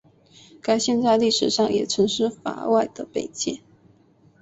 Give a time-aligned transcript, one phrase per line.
[0.63, 3.61] 该线在历史上也曾是法外的北界。